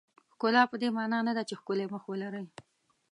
ښکلا 0.33 0.63
پدې 0.71 0.89
معنا 0.97 1.19
نه 1.27 1.33
ده 1.37 1.43
چې 1.49 1.53
ښکلی 1.59 1.85
مخ 1.93 2.03
ولرئ. 2.07 2.45